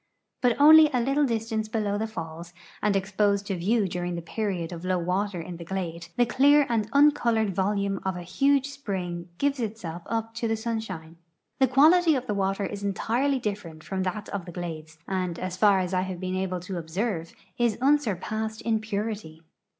But 0.41 0.57
onl3'^ 0.57 0.89
a 0.95 0.99
little 0.99 1.25
distance 1.27 1.67
below 1.67 1.95
the 1.95 2.07
falls, 2.07 2.55
and 2.81 2.95
e.\i)Osed 2.95 3.45
to 3.45 3.55
view 3.55 3.87
during 3.87 4.15
the 4.15 4.23
period 4.23 4.71
of 4.71 4.83
low 4.83 4.97
water 4.97 5.39
in 5.39 5.57
the 5.57 5.63
glade, 5.63 6.07
the 6.17 6.25
clear 6.25 6.65
and 6.69 6.89
uncolored 6.91 7.51
volume 7.53 7.99
of 8.03 8.17
a 8.17 8.23
huge 8.23 8.65
spring 8.67 9.29
gives 9.37 9.59
itself 9.59 10.01
up 10.07 10.33
to 10.33 10.47
the 10.47 10.55
sunshine. 10.57 11.17
The 11.59 11.67
quality 11.67 12.15
of 12.15 12.25
the 12.25 12.33
water 12.33 12.65
is 12.65 12.83
entirely 12.83 13.37
different 13.37 13.83
from 13.83 14.01
that 14.01 14.27
of 14.29 14.45
the 14.45 14.51
glades, 14.51 14.97
and, 15.07 15.37
as 15.37 15.55
far 15.55 15.77
as 15.77 15.93
I 15.93 16.01
have 16.01 16.19
been 16.19 16.35
able 16.35 16.61
to 16.61 16.79
observe, 16.79 17.35
is 17.59 17.77
unsurpassed 17.79 18.61
in 18.61 18.79
purity. 18.79 19.43